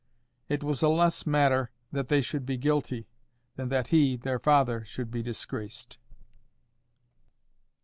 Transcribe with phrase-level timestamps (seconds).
[0.49, 3.07] It was a less matter that they should be guilty,
[3.55, 5.99] than that he, their father, should be disgraced.